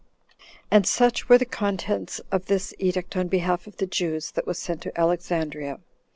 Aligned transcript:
3. 0.39 0.45
And 0.71 0.87
such 0.87 1.29
were 1.29 1.37
the 1.37 1.45
contents 1.45 2.17
of 2.31 2.45
this 2.47 2.73
edict 2.79 3.15
on 3.15 3.27
behalf 3.27 3.67
of 3.67 3.77
the 3.77 3.85
Jews 3.85 4.31
that 4.31 4.47
was 4.47 4.57
sent 4.57 4.81
to 4.81 4.99
Alexandria. 4.99 5.77